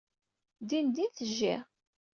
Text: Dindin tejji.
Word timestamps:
Dindin 0.67 1.09
tejji. 1.15 1.55